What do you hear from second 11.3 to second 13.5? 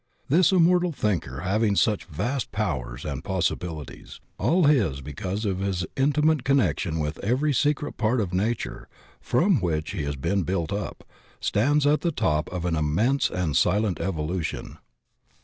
stands at the top of an immense